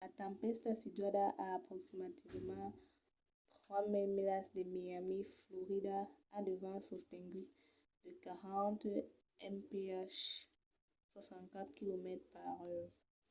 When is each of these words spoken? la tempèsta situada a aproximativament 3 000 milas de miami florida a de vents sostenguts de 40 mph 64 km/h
la 0.00 0.08
tempèsta 0.20 0.70
situada 0.82 1.24
a 1.44 1.46
aproximativament 1.58 2.70
3 3.52 3.84
000 3.86 4.16
milas 4.18 4.46
de 4.56 4.62
miami 4.74 5.20
florida 5.44 5.96
a 6.36 6.38
de 6.46 6.54
vents 6.62 6.88
sostenguts 6.92 7.54
de 8.24 8.32
40 8.42 8.90
mph 9.54 10.20
64 11.14 11.76
km/h 11.78 12.60